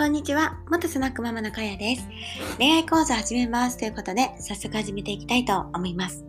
[0.00, 0.58] こんにちは。
[0.70, 2.08] 元スナックママのかやです。
[2.56, 6.24] 恋愛講座始めますということで、早速始めていきたいと思います。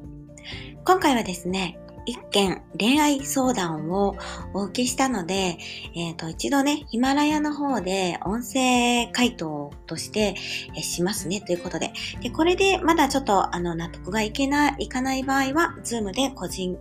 [0.84, 4.18] 今回はですね、一件恋愛相談を
[4.54, 5.58] お受けしたので、
[5.96, 10.36] えっ、ー、と、一度ね、ヒマラヤの方で音声回答として
[10.76, 16.78] えしますねということで、で、これでまだちょっとあの納得がいけない、いかない場合は、ズームで個人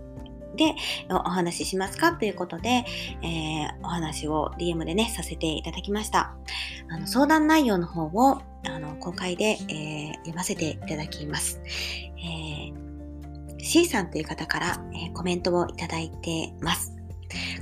[0.57, 0.75] で
[1.09, 2.13] お話ししますか？
[2.13, 2.85] ということで、
[3.23, 6.35] えー、お話を DM でね、させていただきました。
[6.91, 11.61] あの相談内容の方をあの公開で、えー、読ませていただきます。
[12.19, 16.97] えー、C さんという方から、えー、コメントをいただいてます。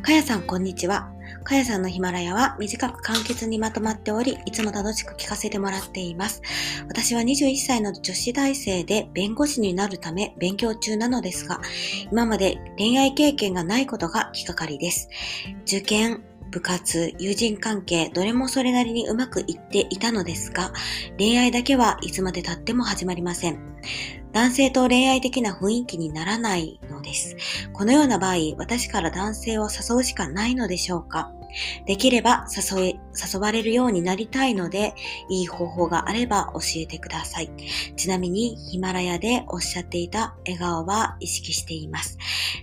[0.03, 1.13] かやさん、こんにちは。
[1.45, 6.43] かやさんのヒマラヤは短く簡潔にまとまっており、いつも楽しく聞かせてもらっています。
[6.89, 11.61] 私は21歳の女子大生で弁護士になるため勉強中なのですが、
[12.11, 15.09] 今まで恋愛経験がないことが気がかりです。
[15.67, 20.73] 受験、部活、友人関係、どれもそれなりにうまくいっていたのですが、
[21.19, 23.59] 恋愛だけはいつまで経っても始まりません。
[24.33, 27.37] 男性と恋愛的な雰囲気にならないのです。
[27.73, 31.33] このような場合、私から男性を誘うしかないのでしょうか？
[31.87, 33.01] できれば誘い、
[33.33, 34.95] 誘われるようになりたいので、
[35.29, 37.51] いい方法があれば教えてください。
[37.97, 42.19] ちなみに、ヒマラヤでおっしゃっていた笑顔は意識しています。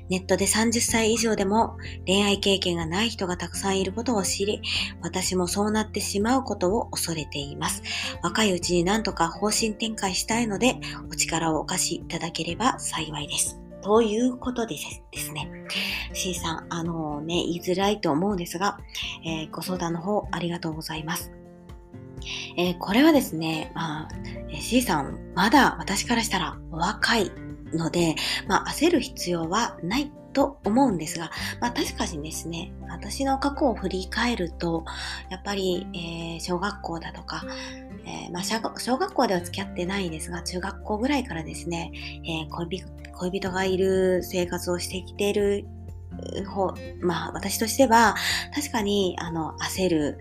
[0.09, 4.61] ネットで30歳以上でも恋愛経験がない人がたくさんいることを知り、
[5.01, 7.81] 私もそうなってしまうことを恐れています。
[8.21, 10.75] 若いうちになんとか方針転換したいので、
[11.11, 13.64] お力をお貸しいただければ幸いです。
[13.86, 14.73] ということで
[15.11, 15.47] ですね、
[16.11, 18.80] C さん、あのね、言いづらいと思うんですが、
[19.23, 21.31] えー、ご相談の方ありがとうございます。
[22.58, 24.09] えー、これはですね、まあ、
[24.59, 27.31] C さん、まだ私からしたらお若い
[27.73, 28.16] ので、
[28.47, 34.83] まあ、焦る必要はないと思うんですが、まあ確かにですね、私の過去を振り返ると、
[35.30, 37.45] やっぱり、えー、小学校だとか、
[38.05, 41.91] えー、まあ小学校では付き合ってないですが、中学校ぐらいからですね、
[42.25, 45.66] えー、恋人がいる生活をしてきている
[46.50, 48.16] 方、まあ私としては、
[48.53, 50.19] 確かにあの焦る、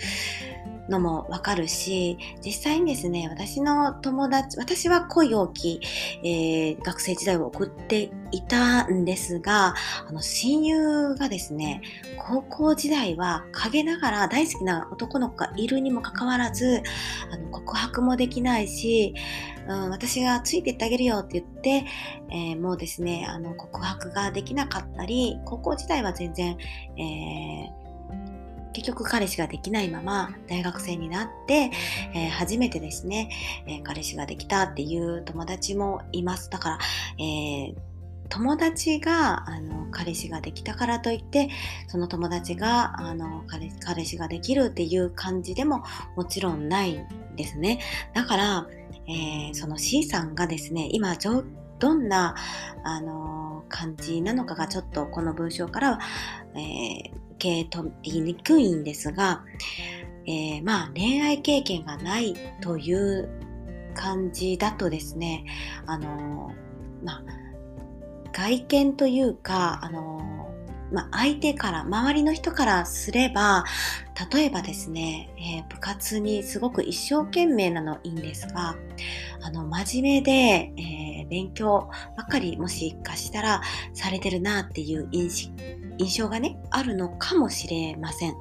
[0.89, 5.81] のもわかるし、実際にですね、私の友達、私は恋多き、
[6.23, 9.75] えー、学生時代を送っていたんですが、
[10.07, 11.81] あの、親友がですね、
[12.19, 16.83] 高校時代は陰ながら大好きな男の子がいるにもかかわらず、
[17.33, 19.15] あの、告白もできないし、
[19.67, 21.85] うん、私がついてってあげるよって言って、
[22.31, 26.59] えー、もうですね、あの、告白ができなかったり、高校時代は全然、
[26.99, 27.84] えー
[28.75, 31.71] 結局彼氏ができないまま大学生になって、
[32.15, 33.31] えー、初めてですね、
[33.67, 36.51] えー、彼氏ができたっていう友達もいます。
[36.51, 36.79] だから、
[37.19, 37.95] えー
[38.31, 41.51] 友達があの彼氏ができたからといって
[41.89, 45.85] その友達があの彼彼氏ができるっていう感じでも
[46.17, 47.81] もちろんないんですね
[48.15, 48.67] だから、
[49.07, 52.35] えー、その C さんがですね今どんな
[52.83, 56.01] あの感じなのかがちょっとこの文章からは、
[56.55, 59.45] えー、受け取りにくいんですが、
[60.27, 63.29] えー、まあ恋愛経験がないという
[63.95, 65.45] 感じだとですね、
[65.87, 66.53] あの
[67.03, 67.25] まあ、
[68.33, 70.51] 外見というか、あの
[70.93, 73.65] まあ、相手から、周りの人からすれば、
[74.33, 78.77] 例えばですね、え、部活にすごく一生懸命なのいいんですが、
[79.41, 83.61] あの、真面目で、え、勉強ばっかりもしかしたら
[83.93, 85.51] されてるなっていう印
[85.99, 88.37] 印象がね、あるのかもしれません。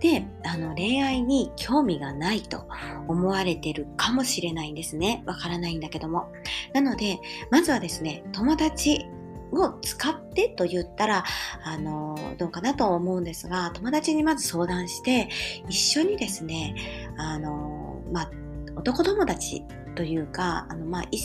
[0.00, 2.66] で、あの、恋愛に興味がないと
[3.08, 5.22] 思われてるかもしれないんですね。
[5.26, 6.32] わからないんだけども。
[6.72, 7.18] なので、
[7.50, 9.06] まずはですね、友達
[9.52, 11.24] を使ってと言ったら、
[11.64, 15.28] あの、どうかなと思うんですが、友達にまず相談して、
[15.68, 16.74] 一緒にですね、
[17.16, 18.30] あの、まあ、
[18.76, 19.62] 男友達
[19.94, 21.18] というか、あの、まあ、意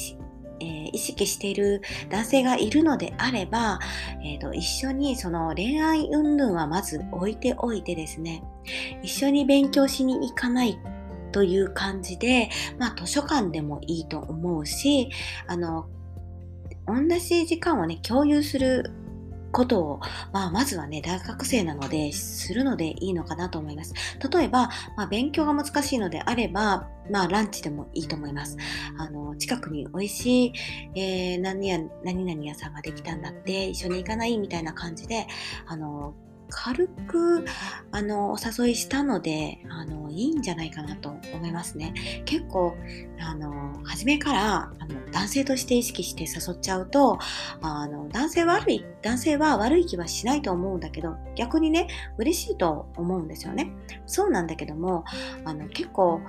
[0.62, 3.80] えー、意識している男性がいるのであれば、
[4.22, 8.44] えーと、一緒にその恋愛云々はまず置いておいてですね
[9.02, 10.80] 一緒に勉強しに行かない
[11.32, 15.10] という感じで、まあ、図書館でもいいと思うし
[15.48, 15.88] あの
[16.88, 18.92] 同じ時間をね、共有する
[19.52, 20.00] ことを、
[20.32, 23.94] まあ、まずはね、大学生なので、するのでいいのかなと思います。
[24.32, 28.58] 例えば、まあ、勉強が難しいのであれば、まあ、ランチでもいいと思います。
[28.98, 30.54] あの、近くに美味しい、
[30.96, 35.28] えー、何や、何々屋さんができたんだって、一緒に行かないみたいな感じで、
[35.66, 36.14] あの、
[36.50, 37.46] 軽く
[37.92, 41.94] あのお誘いしたのであのいいんじゃないかなと思いますね。
[42.26, 42.76] 結構
[43.20, 47.20] あの初めからあの男性として意識して誘っちゃうと
[47.62, 51.88] あの男性悪い男性は悪い気はしないと思うんだけど逆にね
[52.18, 53.72] 嬉しいと思うんですよね。
[54.06, 55.06] そうなんだけども
[55.46, 56.22] あの結構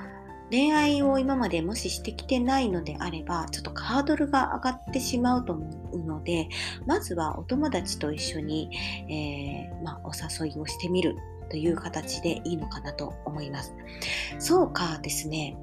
[0.50, 6.48] 恋愛を今までもししてきてないのであればちょっとハードルが上がってしまうと思うので
[6.86, 8.70] まずはお友達と一緒に、
[9.08, 11.16] えー、まあ、お誘いをしてみる
[11.50, 13.74] という形でいいのかなと思います。
[14.38, 15.56] そうかですね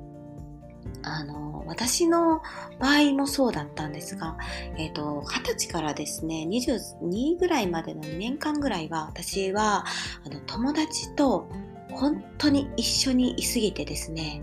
[1.04, 2.42] あの私の
[2.80, 4.38] 場合もそうだったんですが、
[4.78, 9.86] えっ、ー、と、20歳からですね、22ぐらいまでの2年間ぐらいは、私は、
[10.26, 11.50] あの、友達と
[11.92, 14.42] 本当に一緒にいすぎてですね、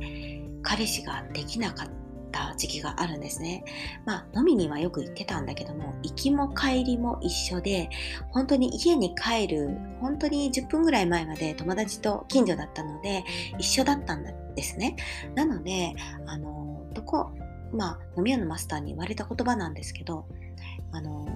[0.65, 1.89] 彼氏ができなかっ
[2.33, 3.65] た時期があるんですね。
[4.05, 7.89] まあ飲みにはよく行ってたんだけども、行きも帰りも一緒で、
[8.31, 13.25] 本当に家に帰る、本当に10分ぐらい前まで友達と近所だったので、
[13.59, 14.97] 一緒だったんですね。
[15.37, 15.95] なので、
[16.27, 17.31] あの、どこ、
[17.73, 20.27] まあ飲み屋のマスターに言われた言葉なんですけど、
[20.91, 21.29] あの、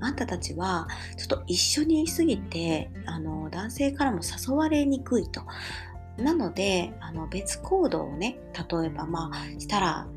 [0.00, 0.86] あんたたちは
[1.16, 5.42] ちょっと一緒にいすぎてあの男性からも誘われにくいと
[6.18, 8.38] なのであの別行動をね
[8.70, 10.08] 例えばまあしたら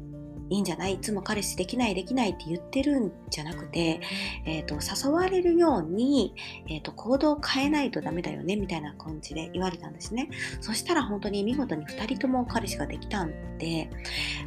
[0.52, 4.02] いいんじゃないいつも彼氏できないできないって言ってるんじゃなくて、
[4.46, 6.36] えーと、誘われるように、
[6.68, 10.30] えーと、行動を変えないとダメだよねみたいな感じで言われたんですね。
[10.60, 13.90] そしたら本当に見事に2人とも彼氏ができたんで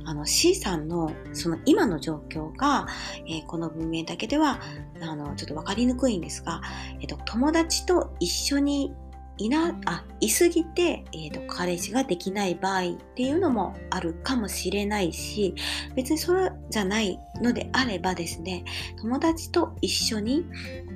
[0.05, 2.87] あの C さんのその今の状況が、
[3.27, 4.61] えー、この文面だけでは
[5.01, 6.61] あのちょっと分かりにくいんですが、
[7.01, 8.93] えーと友達と一緒に
[9.37, 15.55] いな、あ、いすぎて、えーと、彼氏ができない場合っていうのもあるかもしれないし、
[15.97, 18.65] 別にそれじゃないのであればですね、
[19.01, 20.47] 友達と一緒に、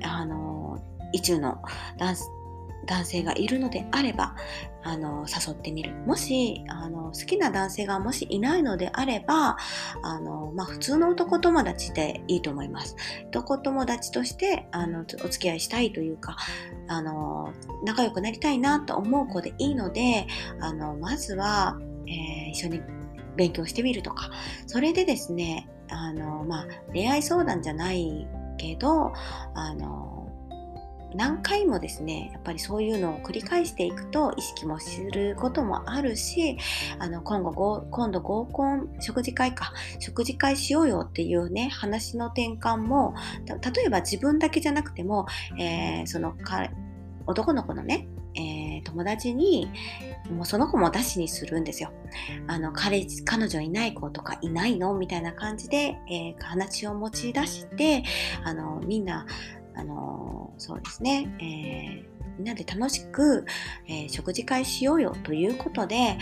[0.03, 0.79] あの、
[1.11, 1.61] 意中の
[1.97, 2.29] ダンス、
[2.89, 4.35] 男性がいるのであれば
[4.81, 5.93] あの誘ってみる。
[6.07, 9.57] もしあの好きな男性がもしいないのであれば
[10.01, 12.95] あの、まあ、普通の男友達でいいと思います。
[13.27, 16.35] 男友達としてあのお付き合いしたいというか
[16.87, 17.53] あの
[17.85, 20.25] 仲良くなりたいなと思う子でいいので
[20.59, 21.77] あのまずは、
[22.07, 22.81] えー、一緒に
[23.35, 24.31] 勉強してみるとか。
[24.65, 28.27] それでですねあの、まあ、恋愛相談じゃない
[28.57, 29.13] けど
[29.53, 30.18] あの
[31.15, 36.57] 何回もですねやっぱりそういうのを繰り返していくと意識もすることもあるし
[36.99, 43.15] あの今後今度合コン食事会か食事会しようよっていうね話の転換も
[43.47, 45.25] 例えば自分だけじゃなくても、
[45.57, 46.35] えー、その
[47.25, 49.69] 男の子のねえー、友達に
[50.29, 51.91] もうその子も出しにするんですよ。
[52.47, 54.93] あの彼彼女いない子とかいないの？
[54.93, 58.03] みたいな感じで、えー、話を持ち出して
[58.43, 59.25] あのみんな
[59.79, 63.45] あのそうですね、えーみんなで楽しく、
[63.85, 66.17] えー、食事会しようよということで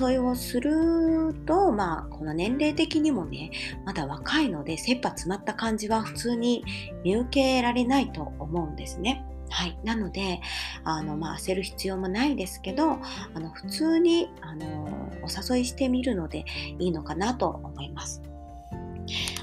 [0.00, 3.50] お誘いをすると、まあ、この年齢的にもね
[3.84, 6.64] まだ若いので切羽詰まった感じは普通に
[7.04, 9.24] 見受けられないと思うんですね。
[9.50, 10.40] はい、なので
[10.84, 13.00] あの、まあ、焦る必要もないですけどあ
[13.34, 16.44] の普通にあのお誘いしてみるので
[16.78, 18.22] いいのかなと思います。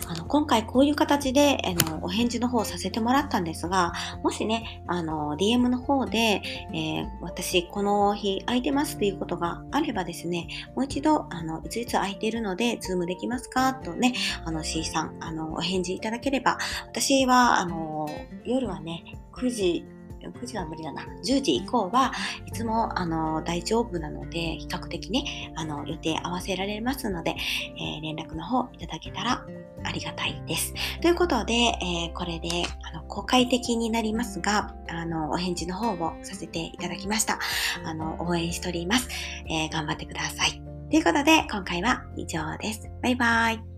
[0.08, 3.94] あの今回こういう形であのお返事の方をさせてもらったんですが、
[4.24, 6.42] もしね、あの DM の方で、
[6.74, 14.14] えー、私この日空いてますということがあればですね、もう一度、あのいついつ空いてるので、ズームできますかとね、
[14.44, 16.58] あの C さん、あのお返事いただければ、
[16.88, 18.08] 私はあの
[18.44, 19.04] 夜はね、
[19.34, 19.86] 9時
[20.32, 21.04] 9時は無理だな。
[21.24, 22.12] 10時以降は
[22.46, 27.36] いつもあの大丈夫なので、比較的ね、あの予定合わせられますので、
[27.78, 29.46] えー、連絡の方いただけたら
[29.84, 30.74] ありがたいです。
[31.02, 32.50] ということで、えー、これで
[32.84, 37.40] あの公開的になりますが、あのお返事の方をさせていただきました。
[37.84, 39.08] あの応援しております。
[39.50, 40.62] えー、頑張ってください。
[40.90, 42.90] ということで、今回は以上です。
[43.02, 43.75] バイバイ。